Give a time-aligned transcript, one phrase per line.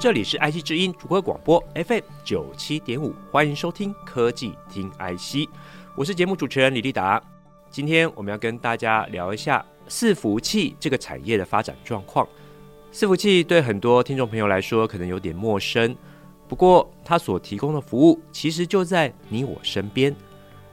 [0.00, 5.50] 这里是 IC 之音主播广播 FM 九七点五，欢迎收听科技听 IC，
[5.96, 7.20] 我是节目主持人李立达。
[7.68, 12.24] 今天我们要跟大家聊一下伺服器这个产业的发展状况。
[12.92, 15.96] 伺服器对很多听众朋友来说可能有点陌生，
[16.46, 20.14] 不过它所提供的服务其实就在你我身边。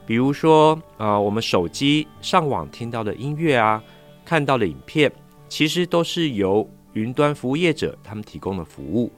[0.06, 3.82] 比如说，呃，我们手机上网听到的音乐啊，
[4.24, 5.12] 看到的影片，
[5.48, 9.12] 其实都是由云端服务业者他们提供的服务，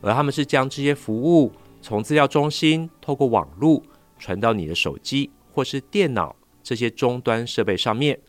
[0.00, 3.82] 而他们是将这些服务从资料中心透过网络
[4.20, 8.20] 传到你的手机或是电脑这些终端设备上面，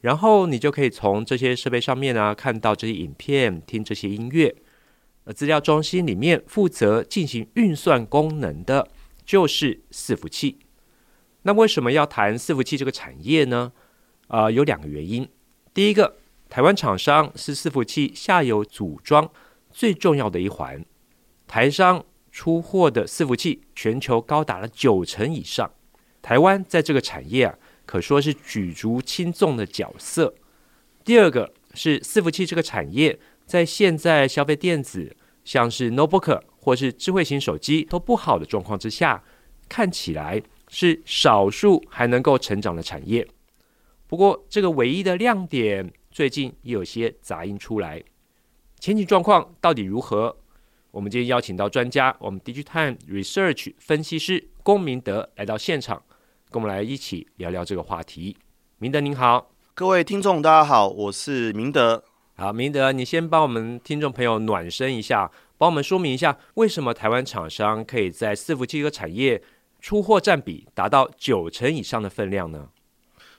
[0.00, 4.56] 然后你就可以从这些设备上面啊看到这些影片、听这些音乐。
[5.24, 8.88] 而资料中心里面负责进行运算功能的
[9.22, 10.58] 就是伺服器。
[11.42, 13.72] 那为什么要谈伺服器这个产业呢？
[14.28, 15.28] 啊、呃，有两个原因。
[15.74, 16.16] 第一个。
[16.50, 19.30] 台湾厂商是伺服器下游组装
[19.70, 20.84] 最重要的一环，
[21.46, 25.70] 台商出货的伺服器全球高达了九成以上，
[26.20, 27.56] 台湾在这个产业啊，
[27.86, 30.34] 可说是举足轻重的角色。
[31.04, 39.22] 第二个是伺服器这个产业，在现在消费电子像是 notebook 或是智慧型手机都不好的状况之下，
[39.68, 43.28] 看起来是少数还能够成长的产业。
[44.08, 45.92] 不过，这个唯一的亮点。
[46.12, 48.02] 最近也有些杂音出来，
[48.80, 50.36] 前景状况到底如何？
[50.90, 56.02] 我们今天邀请到专家，我们 DigiTimes Research 分析师龚明德来到现场，
[56.50, 58.36] 跟我们来一起聊聊这个话题。
[58.78, 62.02] 明德您好，各位听众大家好，我是明德。
[62.34, 69.40] 好，明德，你先帮我们听众朋友暖身一下，帮我们说明一下，为什么台湾厂商可以在伺服器这个产业
[69.78, 72.70] 出货占比达到九成以上的分量呢？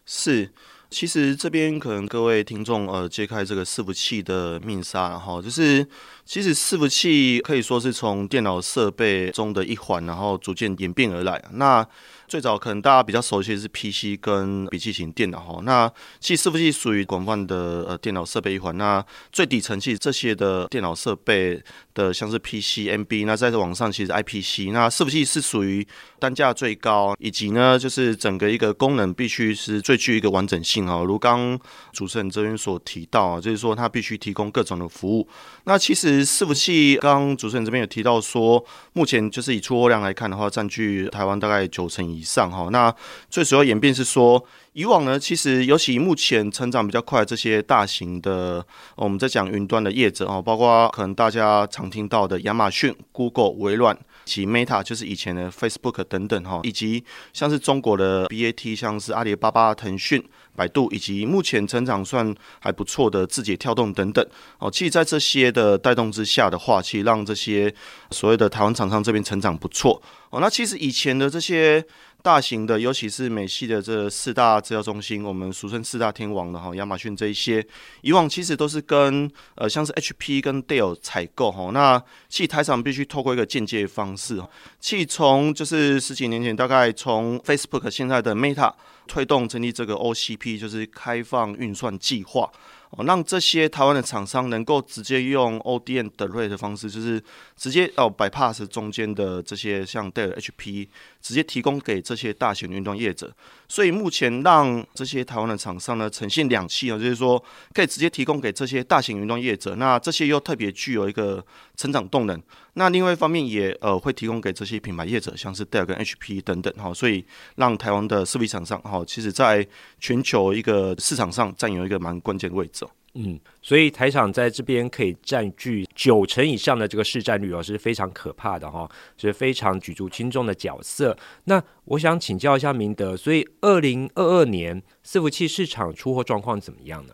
[0.06, 0.54] 是。
[0.92, 5.88] 其实这边可能各位听众呃揭开这个伺服器的面纱，然后就是
[6.26, 11.42] 其实伺服器可以说是从电脑设备中的一环，然后逐渐演变而来。
[11.54, 11.88] 那
[12.32, 18.78] 最早可能大家比较熟悉的是 PC 跟笔记型电脑哈，那其实伺服器属于广泛的呃电脑设备一环。
[18.78, 21.62] 那最底层其实这些的电脑设备
[21.94, 25.86] 的像是 PC、MB，那在这网上其实 IPC，那伺服器是属于
[26.20, 31.04] 单价最高，以及呢就是整个一个功能必须是最具一个完整性哈。
[31.04, 31.60] 如刚
[31.92, 35.28] 主持人这边所提到啊，就是说它必须提供各种的服务。
[35.66, 42.70] 那其实伺服器刚主持人这边有提到说，目前就是以出货量来看的话，占据台湾大概九成以以上哈。
[42.72, 42.94] 那
[43.30, 44.44] 最主要演变是说，
[44.74, 48.64] 以往呢，其实尤其目前成长比较快这些大型的，
[48.96, 60.24] 我们在讲云端的业者哦，包括可能大家常听到的亚马逊、Google、微软及 Meta，就是以前的 Facebook 等等哈，以及像是中国的 BAT，像是阿里巴巴、腾讯。
[60.54, 64.24] 百度以及目前成长算还不错的字节跳动等等
[64.60, 67.74] 哦，其实，在这些的带动之下的话，其实让这些
[68.12, 70.00] 所谓的台湾厂商这边成长不错
[70.30, 70.42] 哦。
[70.42, 71.84] 那其实以前的这些
[72.22, 77.66] 大型的，尤其是美系的这四大资料中心，我们俗称四大天王的哈，亚马逊这一些，
[78.02, 81.72] 以往其实都是跟呃像是 HP 跟 Dell 采购哈。
[81.74, 84.42] 那其实台厂必须透过一个间接方式，
[84.80, 88.74] 其实从就是十几年前，大概从 Facebook 现在的 Meta。
[89.08, 92.50] 推动成立这个 OCP，就是开放运算计划。
[92.92, 97.24] 哦，让这些台湾的厂商能够直接用 ODM 的 rate 方式，就是
[97.56, 100.90] 直接哦 bypass 中间的这些像 Dell、HP，
[101.22, 103.34] 直接提供给这些大型云端业者。
[103.70, 107.42] 所以目前让这些台湾的厂商呢呈现两栖啊，就是说
[107.74, 111.44] 可以直接提供给这些大型云端业者，那这些又特别具有一个
[111.78, 112.42] 成长动能。
[112.74, 117.26] 那另外一方面也呃会提供给这些品牌业者，像是 Dell 跟 HP 等等哈，所以
[117.56, 119.68] 让台湾的设备厂商哈，其实在
[120.00, 122.86] 全球一个市场上占有一个蛮关键的位置。
[123.14, 131.18] 嗯，所以台厂在这边可以占据九成以上的这个市占率哦，是非常可怕的哈，是非常举足轻重的角色。
[131.44, 137.14] 那我想请教一下明德，所以二零二二年伺服器市场出货状况怎么样呢？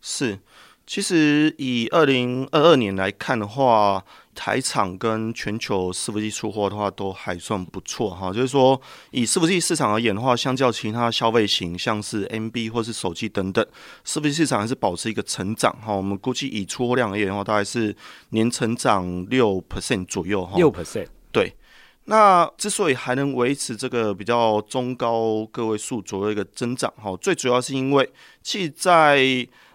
[0.00, 0.38] 是。
[0.84, 8.32] 其实以二零二二年来看的话，台厂跟全球伺服器出货的话都还算不错哈。
[8.32, 8.80] 就是说，
[9.10, 13.64] 以伺服器市场而言的话，相较其他消费型，像是 MB 或是手机等等，
[14.04, 15.94] 伺服器市场还是保持一个成长哈。
[15.94, 17.94] 我们估计以出货量而言的话，大概是
[18.30, 20.56] 年成长六 percent 左右哈。
[20.56, 21.54] 六 percent 对。
[22.06, 28.12] 那之所以还能维持这个比较中高个位数左右一个增长，哈，最主要是因为
[28.42, 29.24] 其实在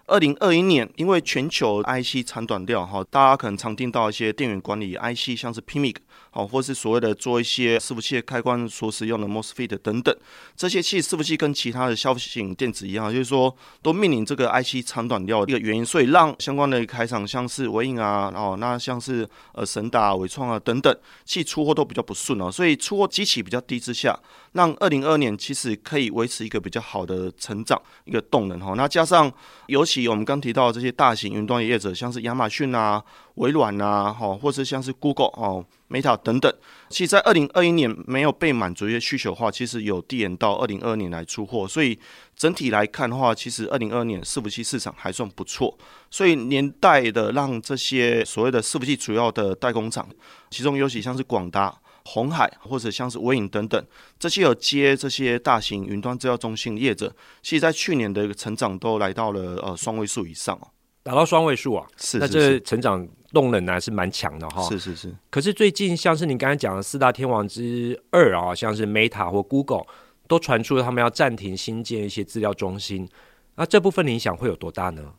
[0.07, 5.97] 二零二一年，因为全球 IC 长短调，哈，大家可能常听到一些电源管理 IC，像是 PMIC。
[6.37, 10.15] 哦，或是所谓的做一些伺服器的开关所使用的 MOSFET 等等，
[10.55, 20.95] 这些器伺服器跟其他的消费型电子一样，就是说都面临这个 IC 长短料的一个原因，所以让相关的开厂像是纬颖啊，哦，那像是呃神达、纬创啊等等，
[21.25, 24.15] 其实出货都比较不顺哦，所以出货基期比较低之下，
[24.51, 28.75] 让二零二二年其实可以维持一个比较好的成长一个动能哈。
[28.77, 29.31] 那加上
[29.65, 33.03] 尤其我们刚提到的这些大型云端业者，像是亚马逊啊。
[33.37, 36.53] 微软啊，哈，或者像是 Google 哦、Meta 等等，
[36.89, 41.97] 其实，在二零二一年没有被满足一些需求的话，其实有递延到二零二二年来出货，所以
[42.35, 45.77] 整体来看的话，其实二零二二年伺服器市场还算不错，
[46.11, 50.07] 所以年代的让这些所谓的伺服器主要的代工厂，
[50.49, 51.73] 其中尤其像是广达、
[52.03, 53.81] 红海或者像是微影等等，
[54.19, 60.67] 这些有接这些大型云端资料中心业者，其实在去年的一个成长都来到了呃双位数以上哦。
[61.03, 63.07] 达到双位数啊，是，是，是，那这成长
[63.37, 64.63] 动能呢、啊、是蛮强的哈。
[64.67, 65.15] 是是是。
[65.29, 69.85] 可是最近像是你刚才讲的四大天王之二啊，像是 Meta 或 Google
[70.27, 73.07] 都传出了他们要暂停新建一些资料中心，
[73.55, 75.13] 那这部分的影响会有多大呢？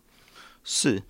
[0.65, 1.01] 是，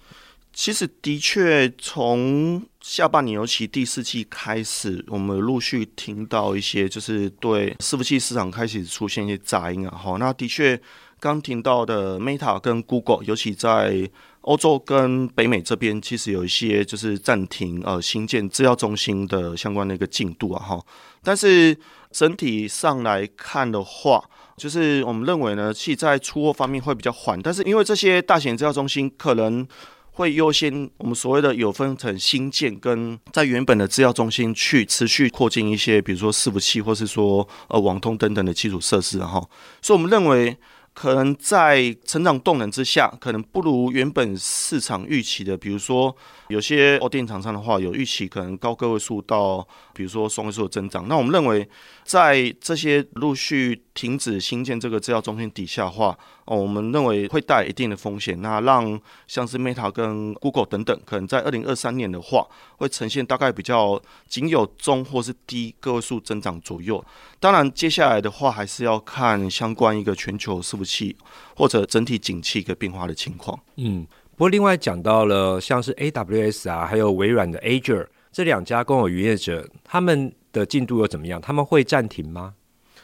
[0.53, 9.97] 其实的确从下半年尤其第四季开始，我们陆续听到一些就是对伺服器市场开始出现一些杂音啊。
[9.97, 10.79] 好，那的确
[11.19, 14.09] 刚听到的 Meta 跟 Google，尤其在
[14.43, 20.81] 欧洲跟北美这边其实有一些就是暂停呃新建资料中心的相关的一个进度啊哈，
[21.23, 21.77] 但是
[22.11, 24.25] 整体上来看的话，
[24.57, 29.67] 就是我们认为呢，其实在出货方面会比较缓，但是因为这些大型资料中心可能
[30.13, 39.49] 会优先我们所谓的有分成新建跟在原本的资料中心去持续扩进一些，比如说伺服器或是说呃网通等等的基础设施啊哈，
[39.83, 40.57] 所以我们认为。
[41.01, 46.17] 可能在成长动能之下，可能不如原本市场预期的，比如说。
[46.49, 51.07] 有些电厂商的话，有预期可能高个位数到，比如说双位数的增长。
[51.09, 51.69] 那我们认为，
[52.05, 58.41] 在这些陆续停止新建这个资料中心底下的话，哦，我们认为会带一定的风险。
[58.41, 62.47] 那让像是 Meta 跟 Google 等等，可能在二零二三年的话，
[62.79, 67.05] 会呈现大概比较仅有中或是低个位数增长左右。
[67.39, 71.15] 当然，接下来的话还是要看相关一个全球伺服器
[71.55, 73.59] 或者整体景气一个变化的情况。
[73.77, 74.07] 嗯。
[74.39, 81.41] 不过，另外讲到了像是 AWS 啊，还有微软的 Azure 这两家公有云业者，他们的进度又怎么样？
[81.41, 82.55] 他们会暂停吗？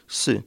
[0.06, 0.44] 是，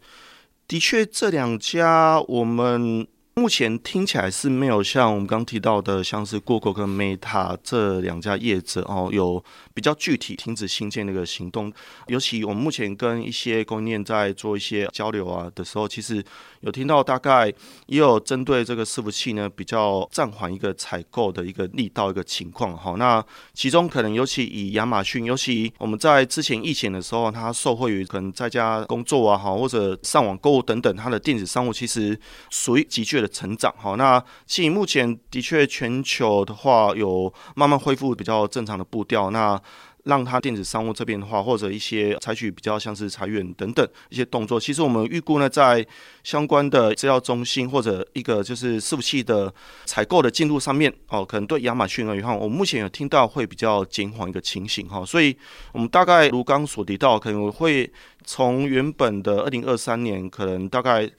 [0.66, 3.06] 的确，这两家我们。
[3.38, 9.44] 目前听起来是没有像我们刚提到的，像是 Google 跟 Meta 这两家业者哦，有
[9.76, 11.72] 比较具体停止新建那个行动。
[12.08, 16.22] 尤其我们目前跟一些供应链在做一些交流啊的时候，其实
[16.62, 17.46] 有听到大概
[17.86, 22.96] 也有针对这个伺服器呢，比较暂缓一个采购的一个力道一个情况哈。
[22.98, 23.24] 那
[23.54, 32.20] 其中可能尤其以亚马逊，尤其我们在之前疫情的时候，它受惠于可能在家工作啊哈，或者上网购物等等，它的电子商务其实
[32.50, 33.27] 属于急剧的。
[33.28, 39.62] 成长好，那其实目前的确全球的话有慢慢恢复比较正常的步调，那
[40.04, 45.86] 让它电子商务这边的话，或者一些采取比较像是裁员等等一些动作，其实我们预估呢，在
[46.24, 49.54] 相关的资料中心或者一个就是伺服器的
[49.86, 55.36] 采购的进度上面哦，可能对亚马逊而言，我们目前有听到会比较减缓一个情形哈，所以
[55.74, 57.92] 我们大概如刚所提到，可能会
[58.24, 61.12] 从原本的二零二三年可能大概。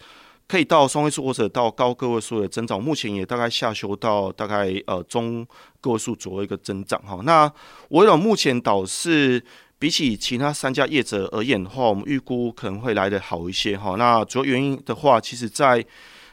[0.48, 5.46] 可以到双位数或者到高个位数的增长，目前也大概下修到大概呃中
[5.82, 7.20] 个位数左右一个增长哈。
[7.22, 7.52] 那
[7.90, 9.44] 微软目前倒是
[9.78, 13.96] 比起其他三家业者而言的话，我们预估可能会来得好一些哈。
[13.96, 15.84] 那主要原因的话，其实在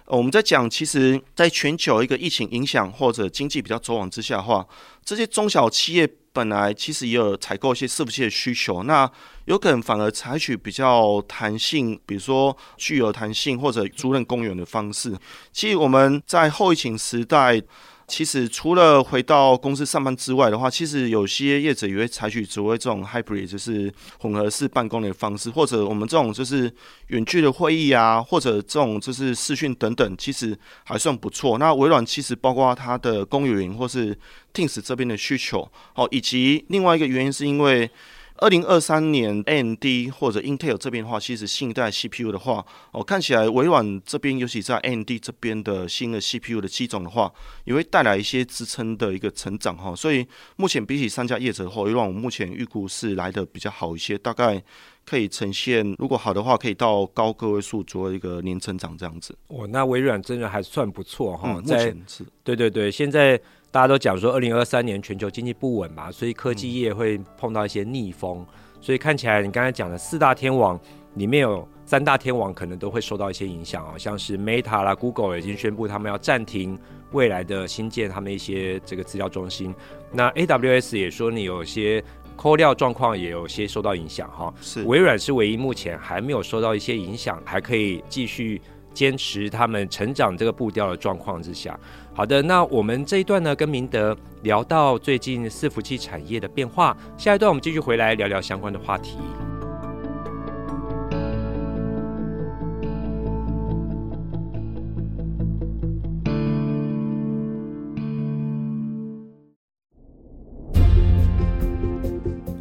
[0.08, 4.66] 我们在讲，其实在全球一个疫情影响或者经济比较走往之下的话，
[5.04, 6.10] 这些中小企业。
[6.36, 9.10] 本来其实也有采购一些伺服器的需求，那
[9.46, 15.16] 有可能反而采取比较弹性，比如说具有弹性或者租赁公园的方式。
[15.54, 17.62] 其实我们在后疫情时代。
[18.08, 26.72] 其实除了回到公司上班之外的话，其实有些业者也会采取所谓这种 hybrid，就是混合式办公的方式，或者我们这种就是
[27.08, 31.58] 远距的会议啊，或者这种就是视讯等等，其实还算不错。
[31.58, 34.16] 那微软其实包括它的公有云或是
[34.54, 37.90] Teams 这边的需求，哦，以及另外一个原因是因为
[38.38, 47.32] 二零二三年 AMD 或者 Intel 这边的话，其实新一代 CPU 的话，哦，看起来微软这边，尤其在 AMD 这边的新的 CPU 的机种的话，
[47.64, 49.96] 也会带来一些支撑的一个成长哈。
[49.96, 50.28] 所以
[50.58, 54.62] 目前比起三家业者的话，微软目前预估是来的比较好一些，大概
[55.06, 59.36] 可以呈现，如果好的话，可以到高个位数左右一个年成长这样子。
[59.48, 63.40] 哦，那微软真的还算不错哈，在、嗯、是，对对对，现在。
[63.72, 68.38] 大家都讲说，二零二三年全球经济不稳嘛，所以科技业会碰到一些逆风。
[68.40, 70.80] 嗯、所以看起来，你刚才讲的四大天王
[71.16, 76.80] 里面有三大天王可能都会受到一些影响哦，像是 Meta 啦、Google 已经宣布他们要暂停
[77.12, 79.76] 未来的新建他们一些这个资料中心。
[80.10, 82.02] 那 AWS 也说，你有些
[82.36, 84.54] 扣料状况也有些受到影响哈。
[84.62, 88.62] 是，微软是唯一目前还没有受到一些影响，还可以继续。
[88.96, 91.78] 坚持他们成长这个步调的状况之下，
[92.14, 99.18] 好的，那我们这一段呢，跟明德聊到最近伺服器产业的变化，下一段我们继续回来聊聊相关的话题。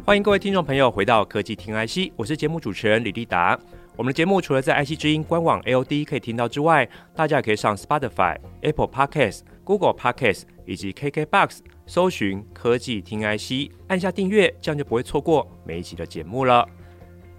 [0.05, 3.59] 欢迎各位听众朋友回到科技听 IC，我是节目主持人李立达。
[3.95, 11.57] 我们的节目除了在 IC 之音官网 AOD 可以听到之外，大家也可以上 Spotify、Apple Podcasts、Google Podcasts 以及 KKBox
[11.87, 16.69] 搜寻科技听 IC，按下订阅，这样就不会错过每一期的节目了。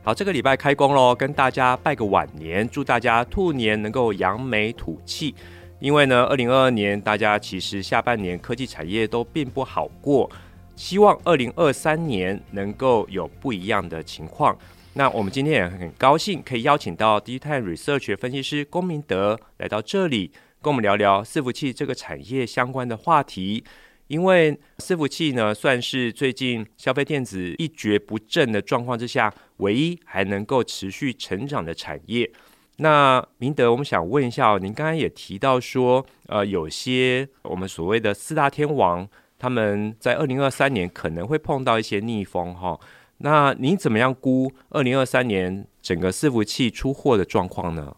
[0.03, 5.33] 好，这个礼拜开工喽，跟大家拜个晚年，祝大家兔年能够扬眉吐气。
[5.79, 10.29] 因为呢，二零二二年大家其实下半年科技产业都并不好过，
[10.77, 14.57] 希望二零二三年能够有不一样的情况。
[14.93, 20.31] 那我们今天也很高兴可以邀请到 DigiTimes Research 分析师龚明德来到这里，
[20.63, 23.65] 跟我们聊聊伺服器这个产业相关的话题。
[24.09, 32.31] 因为伺服器呢，算是最近消费电子一蹶不振的状况之下，唯一还能够持续成长的产业。
[32.77, 42.79] 那明德，我们想问一下，您刚刚也提到说，呃，有些我们所谓的四大天王，他们在二零二三年可能会碰到一些逆风哈。
[43.19, 47.97] 那你怎么样估二零二三年整个伺服器出货的状况呢？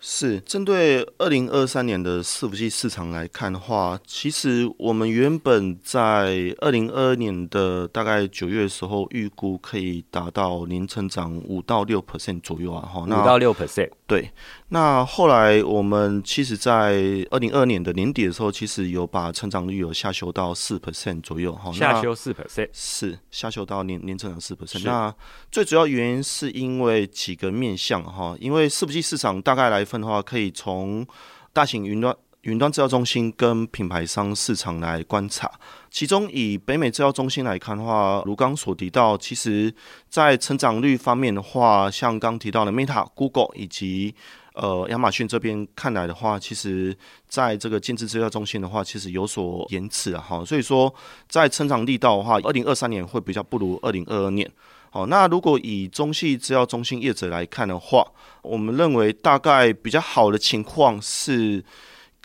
[0.00, 14.30] 是针对二零二三年的伺服器市场来看的话，其实我们原本在二零二二年的大概九月的时候预估可以达到年成长五到六 percent 左右啊，哈，五到六 percent，对。
[14.68, 24.84] 那后来我们其实，在二零二二年的年底的时候，其实有把成长率有下修到四 percent 左右，哈，下修四 percent，是下修到年年成长四 percent。
[24.84, 25.12] 那
[25.50, 29.87] 最主要原因是因为几个面向哈，因为伺服器市场大概来。
[29.88, 31.06] 分的话，可以从
[31.52, 35.50] 大型云端云端制造中心跟品牌商市场来观察。
[35.90, 39.74] 其中以北美制造中心来看的话，如刚所提到，其实
[40.08, 44.14] 在成长率方面的话，像刚提到的 Meta、Google 以及
[44.54, 50.20] 呃亚马逊这边看来的话，其实在这个建置制药中心的话，其实有所延迟啊。
[50.20, 50.94] 哈，所以说
[51.28, 54.48] 在成长力道的话，二零二三年会比较不如二零二二年。
[54.90, 58.06] 好，那如果以中系资料中心业者来看的话，
[58.42, 61.62] 我们认为大概比较好的情况是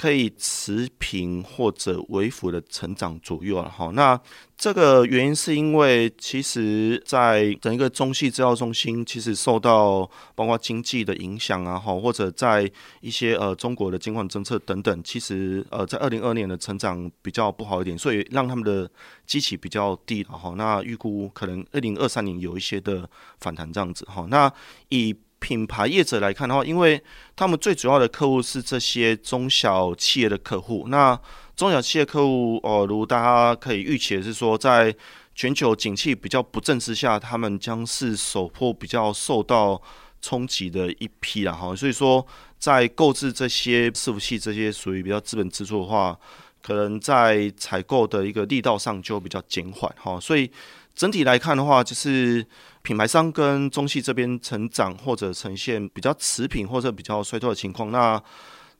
[0.04, 3.70] 可以持平或者微幅的成长左右了。
[3.70, 4.20] 好，那
[4.58, 10.02] 这个原因是因为其实在整个中系资料中心，其实受到
[10.36, 12.70] 包括经济的影响啊，哈，或者在
[13.00, 18.92] 一些呃中国的监管政策等等，其实呃在二零二二年的成长比较不好一点，所以让他们的
[19.26, 20.54] 基期比较低，哈。
[20.58, 24.28] 那预估可能二零二三年有一些的反弹这样子，哈。
[24.30, 24.52] 那
[24.90, 27.04] 以品牌业者来看的话，因为
[27.36, 30.86] 他们最主要的客户是这些中小企业的客户。
[30.88, 31.20] 那
[31.54, 34.96] 中小企业客户，哦、如大家可以预期的是说，在
[35.36, 39.82] 全球景气比较不振之下，他们将是首波比较受到
[40.22, 41.76] 冲击的一批了哈。
[41.76, 42.26] 所以说，
[42.58, 46.18] 在购置这些伺服器这些属于比较资本支出的话，
[46.62, 50.18] 可能在采购的一个力道上就比较减缓哈。
[50.18, 50.50] 所以
[50.96, 52.46] 整体来看的话，就是。
[52.84, 58.22] 品牌商跟中系这边成长或者呈现比较持平或者比较衰退的情况，那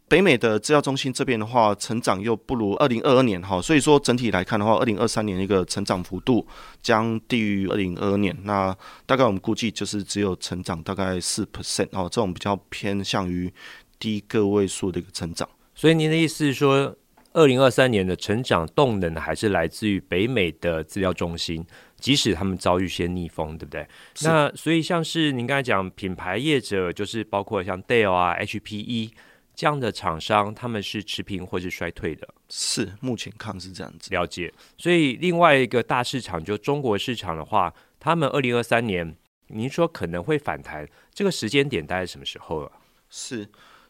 [0.10, 6.46] 北美的制药中心这边的话，成长又不如二零二二年哈，所以说整体来看的话，二零二三年一个成长幅度
[6.82, 13.50] 将低于二零二二年，那大概我们估计就是只有成长大概四 percent 哦，这种比较偏向于
[13.98, 15.48] 低个位数的一个成长。
[15.74, 16.94] 所以您的意思是说，
[17.34, 21.66] 二零二三年的成长动能还是来自于北美的资料中心？
[21.98, 23.88] 即使他们遭遇些逆风，对不对？
[24.24, 29.12] 那所以像是您刚才讲品牌业者，就是包括像 Dell 啊、HPE
[29.56, 32.28] 这样的厂商，他们是持平或是衰退的。
[32.50, 34.10] 是，目前看是这样子。
[34.14, 34.54] 了解。
[34.78, 39.16] 所以另外一个大市场就中国市场的话，他们二零二三年，
[39.48, 42.72] 您说可能会反弹，这个时间点大概什么时候啊？
[43.10, 43.48] 是。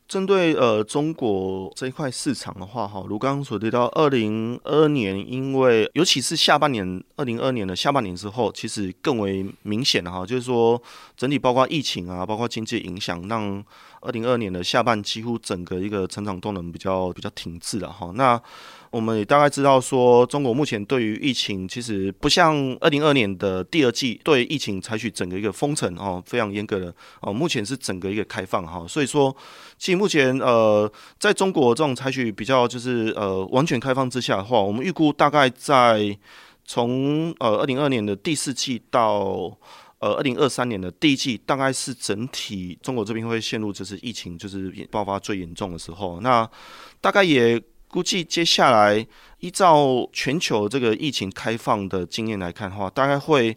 [0.07, 10.81] 针对呃中国这一块市场的话，哈，如刚刚所提到，二零二二年，因为尤其是下半年，二零二二年的下半年之后，其实更为明显的哈，就是说
[11.17, 13.63] 整体包括疫情啊，包括经济影响，让
[14.01, 18.11] 二零二二年的下半几乎整个一个成长动能比较比较停滞了哈。
[18.13, 18.39] 那
[18.93, 29.35] 我们也大概知道说，中国目前对于疫情其实不像二零二二年的第二季对疫情采取整个一个封城哦，非常严格的哦，目前是整个一个开放哈，所以说
[29.79, 36.15] 其实目前呃，在中国这种采取比较就是呃完全开放之下的话，我们预估大概在
[36.63, 39.51] 从呃二零二二年的第四季到
[39.97, 46.47] 呃二零二三年的第一季，大概是整体中国这边会陷入就是疫情就是爆发最严重的时候，那
[47.01, 47.59] 大概也。
[47.93, 49.05] 估计接下来
[49.37, 53.55] 依照全球这个疫情开放的经验来看的话，大概会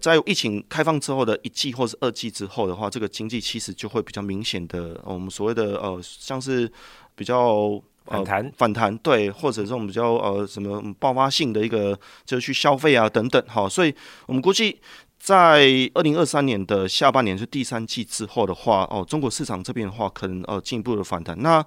[0.00, 6.72] 在疫情开放之后的一季或是二季之后的话，这个经济其实就会比较明显的，我们所谓的呃，像是
[7.14, 14.80] 比较反弹反弹，对，或者这种比较呃什么爆发性的一个就是去消费啊等等，哈，所以我们估计
[15.18, 21.62] 在二零二三年的下半年是第三季之后的话，哦，中国市场这边的话可能呃进一步的反弹，那。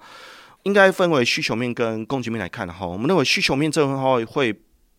[0.63, 4.53] 应该分为需求面跟供给面来看的哈，我们认为需求面这块的话会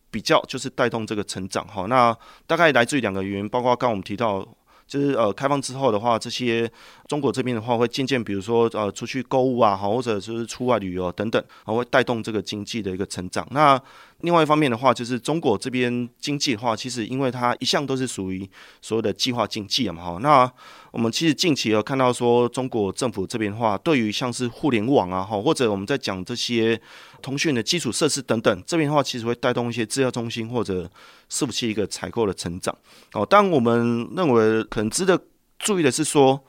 [0.09, 4.47] 比较就是带动这个成长哈，那大概来自于两个原因，包括刚我们提到。
[4.91, 6.69] 就是呃，开放之后的话，这些
[7.07, 13.47] 中国这边的话会渐渐，比如说呃，出去购物啊，好，或者就是出外旅游等等，然后会带动这个经济的一个成长。
[13.51, 13.81] 那
[14.19, 18.47] 另外一方面的话，就是中国这边经济的话，其实因为它一向都是属于
[18.81, 20.17] 所谓的计划经济嘛，哈。
[20.21, 20.51] 那
[20.91, 26.79] 我们其实近期有看到说，中国政府这边的话，对于像是互联网啊，哈，或者我们在讲这些
[27.21, 30.89] 通讯的基础设施等等，这边的话其实会带动一些资料中心或者。
[31.33, 32.77] 伺服器一个采购的成长
[33.13, 35.17] 哦，但我们认为可能值得
[35.57, 36.43] 注意的是说，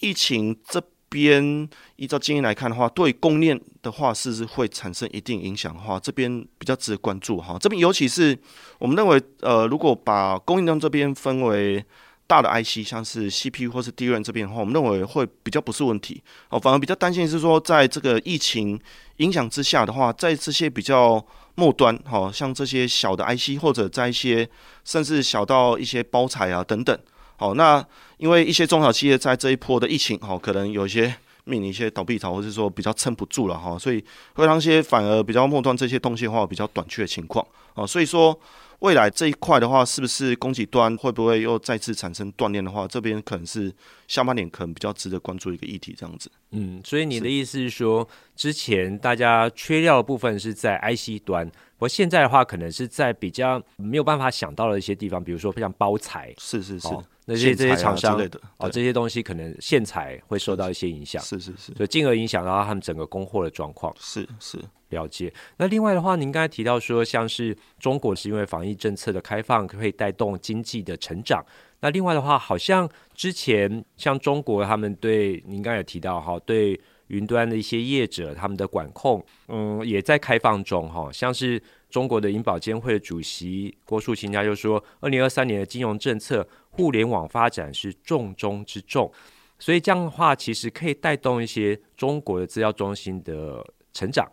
[0.00, 7.56] 疫情这边依照经验来看的话，对供应链的话是不是会产生一定影响的话，这边比较值得关注哈。
[7.58, 8.38] 这边尤其是
[8.78, 11.82] 我们认为，呃，如果把供应链这边分为
[12.28, 18.78] 大的 IC，像是 CPU 或是 DRAM 这边的话，我们认为会比较不是问题哦，反而比较担心是说，在这个疫情
[19.16, 21.26] 影响之下的话，在这些比较。
[21.58, 24.48] 末端，好像这些小的 IC，或者在一些
[24.84, 26.96] 甚至小到一些包材啊等等，
[27.36, 27.84] 好，那
[28.18, 31.12] 因为一些中小企业在这一波的疫情，好，可能有一些
[31.42, 34.00] 面临一些倒闭潮，或者说比较撑不住了哈，所以
[34.34, 38.38] 会让一些反而比较末端这些东西的话比较短缺的情况，啊，所以说。
[38.80, 43.72] 未来这一块的话，是不是供给端会不会又再次产生断裂的话，这边可能是
[44.06, 46.30] 下半年可能比较值得关注一个议题，这样子。
[46.52, 64.58] 嗯，所以你的意思是说，之前大家缺料的部分是在 IC 端，不过现在的话，可能是在比较没有办法想到的一些地方，比如说像包材，是是是，哦、那些这些厂商的哦，这些东西可能线材会受到一些影响，是是是，所以进而影响到他们整个供货的状况，是是。
[64.88, 65.30] 了解。
[65.58, 71.44] 那另外的话，您刚才提到说，像是中国是因为防疫政策的开放，可以带动经济的成长。
[71.80, 81.12] 那另外的话，好像之前像中国他们对您刚才有提到哈，对云端的一些业者他们的管控，嗯，也在开放中哈。
[81.12, 89.12] 像是中国的银保监会的主席郭树清他就说，二零二三年的金融政策，互联网发展是重中之重。
[89.58, 94.30] 所以这样的话，其实可以带动一些中国的资料中心的成长。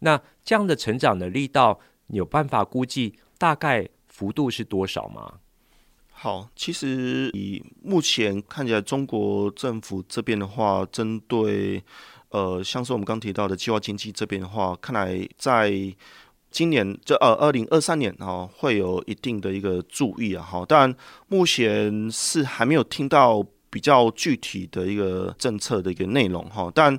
[0.00, 5.40] 那这样的成长的力道，有办法估计大概幅度是多少吗？
[6.10, 11.82] 好，其实以目前看起来，中国政府这边的话，针对
[12.28, 15.72] 呃，像是我们刚提到的计划经济这边的话，看来在
[16.50, 20.42] 今年这呃二零二三年哈，会有一定的一个注意啊。
[20.42, 20.94] 好，但
[21.28, 26.98] 目前是还没有听到比较具体的一个政策的一个内容哈，但。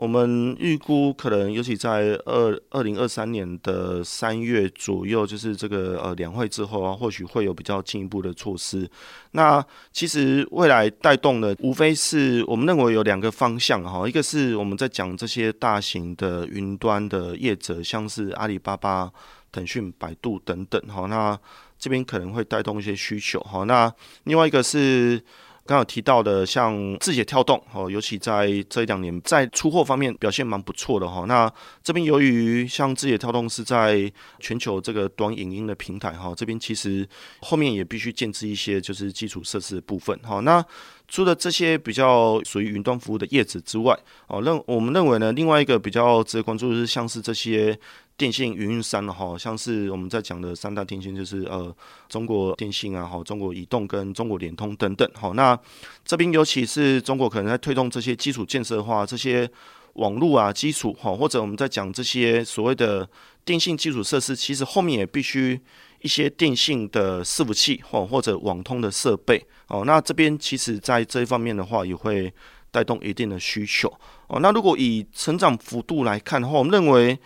[0.00, 8.90] 我们预估可能，尤其在二二零二三年的三月左右，就是这个呃两会之后啊，或许会有比较进一步的措施。
[9.32, 19.12] 那其实未来带动的，无非是我们认为有两个方向哈，一个是我们在讲这些大型的云端的业者，像是阿里巴巴、
[19.52, 21.38] 腾讯、百度等等哈，那
[21.78, 23.64] 这边可能会带动一些需求哈。
[23.64, 23.92] 那
[24.24, 25.22] 另外一个是。
[25.70, 31.24] 刚有提到的，像字节跳动哦，尤其在这一两年在出货方面表现蛮不错的哈。
[31.28, 31.48] 那
[31.80, 37.08] 这边由于像字节跳动是在全球这个短影音的平台哈，这边其实
[37.40, 40.40] 后面也必须建置一些就是基础设施的部分哈。
[40.40, 40.60] 那
[41.10, 47.76] 除了这些比较属于云端服务的业者之外，哦，认我们认为呢，另外一个比较值得关注的是像是这些
[48.16, 51.74] 电信运营商哈，像是我们在讲的三大电信，就是呃
[52.08, 55.58] 中国电信啊，哈，中国移动跟中国联通等等，哈，那
[56.04, 59.50] 这边尤其是中国可能在推动这些基础建设的话，这些
[59.94, 63.08] 网络啊基础哈，或者我们在讲这些所谓的
[63.44, 65.60] 电信基础设施，其实后面也必须。
[66.00, 72.32] 一些电信的伺服器或或者网通的设备哦，那这边其实在这一方面的话，也会
[72.70, 73.92] 带动一定的需求
[74.26, 74.40] 哦。
[74.40, 77.18] 那如果以成长幅度来看的话，我们认为，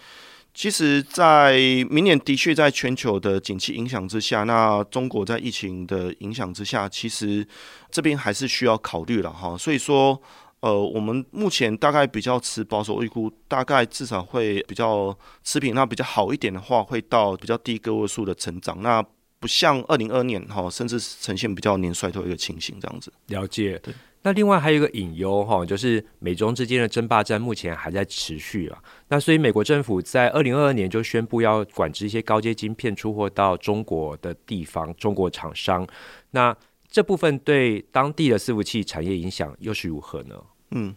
[0.52, 1.56] 其实，在
[1.90, 7.46] 明年的确在全球的景气影响之下，那中国在疫情的影响之下，其实
[7.90, 9.56] 这边还是需要考虑了哈。
[9.56, 10.20] 所以说。
[10.64, 15.74] 呃，我们目前大概比较持保守预估，大概至少会比较持平。
[15.74, 18.81] 那比较好一点的话，会到比较低个位数的成长。
[18.81, 19.05] 那
[19.38, 23.12] 不像二零二二年哈，甚至呈现比较年衰退的一个情形这样子。
[23.27, 23.79] 了解。
[23.83, 23.92] 对。
[24.22, 28.83] 那另外还有一个隐忧哈，就是美中之间的争霸战目前还在持续啊。
[29.09, 35.87] 那所以美国政府在二零二二年就宣布要管制一些高阶晶片出货到中国的地方，中国厂商。
[36.31, 36.57] 那
[36.88, 40.42] 这部分对当地的伺服器产业影响又是如何呢？
[40.70, 40.94] 嗯，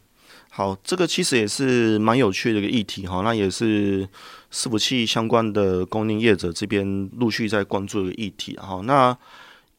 [0.50, 4.08] 好，这个其实也是蛮有趣的一个议题哈，那也是
[4.52, 8.82] 伺服器相关的供应业者这边陆续在关注的议题哈。
[8.84, 9.16] 那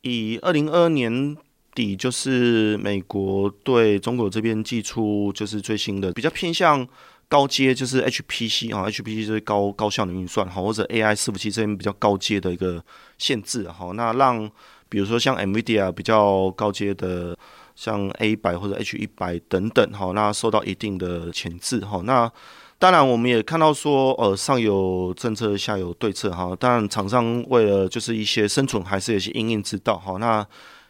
[0.02, 1.36] 以二零二二年
[1.74, 6.86] 底，就是美国对中国这边寄出就是最新的比较偏向
[7.28, 12.84] 高阶，就是 HPC 啊，HPC 就是高高效能运算哈，或者 AI 伺服器这边比较高阶的一个
[13.18, 13.90] 限制哈。
[13.94, 14.48] 那让
[14.88, 17.36] 比如说像 NVIDIA 比较高阶的。
[17.78, 22.28] 像 A 一百或者 H 一百等等，哈，那受到一定的钳制，哈，那
[22.76, 30.44] 当然我们也看到说，呃，上有政策，下有对策，哈，但厂商为了就是一些生存，还是有些应应之道，哈，那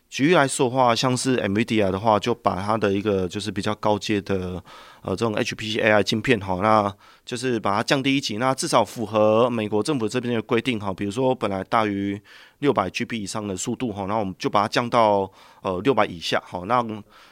[0.08, 4.62] 举例来说的话，像是 NVIDIA 的话，就把它的一个就是比较高阶的。
[5.00, 6.92] 呃，这种 HPC AI 晶片哈，那
[7.24, 10.92] 就是把它降低一级，那至少符合美国政府这边的规定哈。
[10.92, 12.20] 比如说，本来大于
[12.58, 15.30] 六百 GB 以上的速度哈，那我们就把它降到
[15.62, 16.64] 呃六百以下哈。
[16.66, 16.84] 那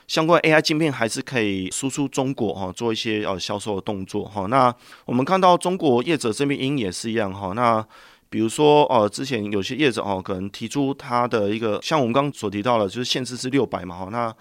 [0.06, 4.46] 相关 AI 晶片还是可以输出中国哈，做一些呃销售的动作哈。
[4.46, 4.72] 那
[5.04, 7.52] 我们看到中国业者这边因也是一样哈。
[7.52, 7.84] 那
[8.28, 14.34] 比如说呃，之前有些业者哦，可能提出它的一个，像我们刚刚所提到的，就是限制是六百嘛哈，那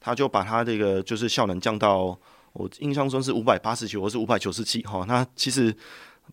[0.00, 2.18] 他就把它这个就是效能降到。
[2.52, 5.72] 我印象中是五百八十九或是五百九十七哈，那其实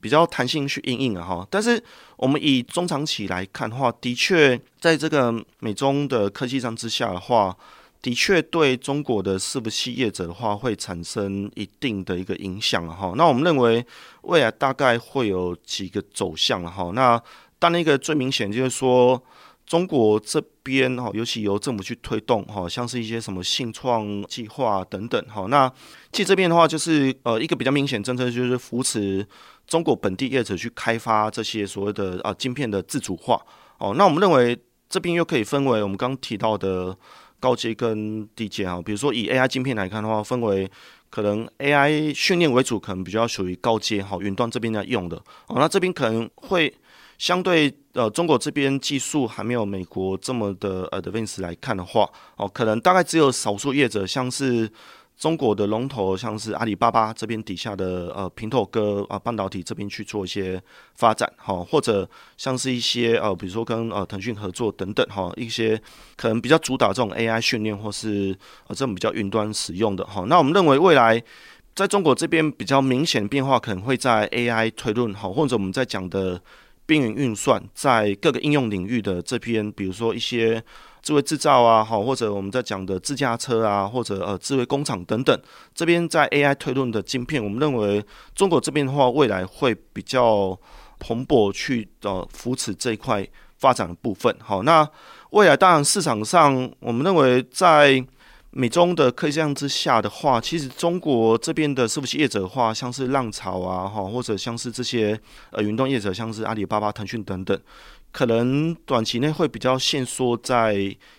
[0.01, 1.47] 比较弹性去因应啊哈。
[1.47, 1.79] 但是
[2.15, 7.55] 我们以中长期来看的话，的确在这个美中的科技战之下的话，
[8.01, 13.13] 的确对中国的伺服器业者的话会产生一定的一个影响哈。
[13.15, 13.85] 那我们认为
[14.21, 16.91] 未来大概会有几个走向哈。
[16.93, 17.21] 那
[17.59, 19.21] 当然一个最明显就是说。
[19.67, 25.45] 中国这边哈，尤其由政府去推动哈，像是一些什么信创计划等等哈。
[25.49, 25.69] 那
[26.09, 29.27] 其实这边的话，就是呃一个比较明显政策，就是扶持
[29.67, 33.37] 中国本地业者去开发这些所谓的啊晶片的自主化
[33.77, 33.93] 哦。
[33.97, 34.57] 那我们认为
[34.87, 36.97] 这边又可以分为我们刚提到的
[37.39, 38.81] 高阶跟低阶哈。
[38.81, 40.69] 比如说以 AI 晶片来看的话，分为
[41.09, 45.55] 可能 AI 训练为主，可能比较属于高阶哈，云端这边在用的哦。
[45.57, 46.73] 那这边可能会。
[47.17, 54.71] 相对呃，中国这边技术还没有美国这么的，advance 来看的话，哦，可能大概只有少数业者，像是
[55.17, 60.61] 中国的龙头，像是阿里巴巴这边底下的呃平头哥啊半导体这边去做一些
[60.93, 65.81] 发展，哈，或者像是一些呃，比如说跟呃腾讯合作等等，哈，一些
[66.15, 71.21] 可能比较主打这种 AI 训练或是呃这种比较云端使用的，哈，那我们认为未来
[71.73, 76.39] 在中国这边比较明显变化，可能会在 AI 推论，哈，或者我们在讲的。
[76.87, 80.63] 边缘运算在各个应用领域的这边，比如说一些
[81.07, 85.41] 智慧制造啊，好，或者我们在讲的自驾车啊，或者呃智慧工厂等等，
[85.73, 88.03] 这边在 AI 推论的晶片，我们认为
[88.35, 90.59] 中国这边的话，未来会比较
[90.99, 93.25] 蓬勃去呃扶持这一块
[93.57, 94.35] 发展的部分。
[94.43, 94.85] 好，那
[95.29, 98.05] 未来当然市场上，我们认为在
[98.51, 105.17] 美中的科技战之下的话，其实中国这边的伺服器业者的话，像是浪潮啊，哈，或者像是这些
[105.51, 107.57] 呃云端业者，像是阿里巴巴、腾讯等等，
[108.17, 110.75] 可能短期内会比较限缩在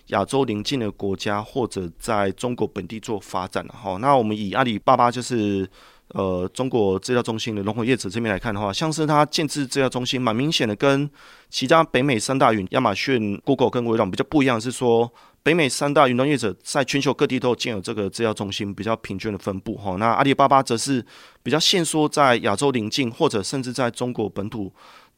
[0.08, 3.64] 亚洲邻近的国家，或者在中国本地做发展。
[3.68, 5.64] 哈，那我们以阿里巴巴就是
[6.08, 11.08] 呃中国制药中心的龙头业者这边来看的话，像是它建置制药中心，蛮明显的跟
[11.48, 15.08] 其他北美三大云亚马逊、Google 跟微软比较不一样，是说。
[15.40, 19.96] 北美三大云端业者在全球各地都建有这个制药中心，比较平均的分布哈。
[19.96, 21.02] 那阿里巴巴则是
[21.42, 24.70] 比较限缩在亚洲邻近，或者甚至在中国本土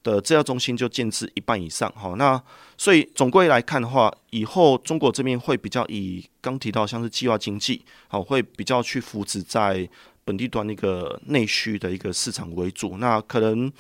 [0.03, 1.93] 的制药中心就建至一半以上。
[1.97, 2.43] 好，那
[2.77, 9.89] 所以总归来看的话，以后中国这边会比较以刚提到像是计划经济，好，会比较去扶持在
[10.25, 12.97] 本地端那个内需的一个市场为主。
[12.99, 13.73] 那可能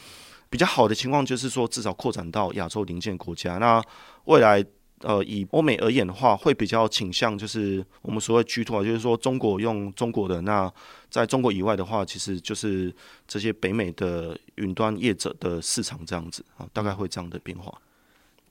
[0.48, 3.58] 比较好的情况就是说，至少扩展到亚洲邻近国家。
[3.58, 3.82] 那
[4.24, 4.64] 未来。
[5.02, 10.70] 呃，以欧美而言的话，会比较倾向就是我们所谓 G two 啊，就是说中国用中国的，那
[11.08, 12.94] 在中国以外的话，其实就是
[13.26, 17.72] 这些北美的云端业者的市场这样子啊，大概会这样的变化。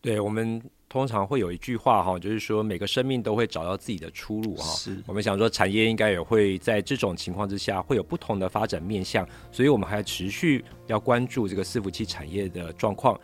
[0.01, 4.63] 对，我们通常会有一句话哈，就是说每个生命都会找到自己的出路哈。
[4.73, 13.19] 是，我们想说产业应该也会在这种情况之下会有不同的发展面向，所以我们还持续要关注这个伺服器产业的状况。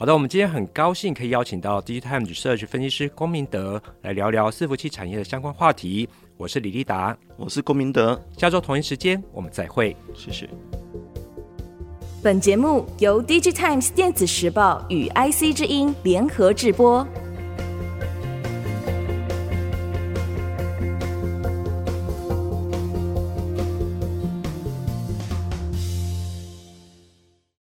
[0.00, 6.08] 好的，我们今天很高兴可以邀请到 DigiTimes Research 分析师龚明德来聊聊伺服器产业的相关话题。
[6.38, 8.18] 我是李立达，我是龚明德。
[8.34, 10.48] 下周同一时间我们再会，谢谢。
[12.22, 17.06] 本节目由 DigiTimes 电子时报与 IC 之音联合制播。